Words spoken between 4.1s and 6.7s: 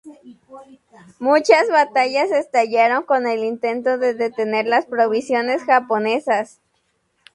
detener las provisiones japonesas.